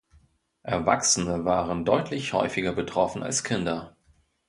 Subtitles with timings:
[0.63, 3.95] Erwachsene waren deutlich häufiger betroffen als Kinder.